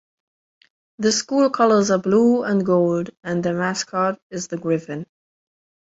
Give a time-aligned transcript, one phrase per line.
[0.97, 5.05] The school colors are blue and gold and their mascot is the Griffin.